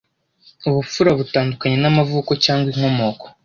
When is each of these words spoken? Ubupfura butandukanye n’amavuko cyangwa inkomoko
Ubupfura 0.67 1.11
butandukanye 1.19 1.77
n’amavuko 1.79 2.31
cyangwa 2.43 2.65
inkomoko 2.73 3.25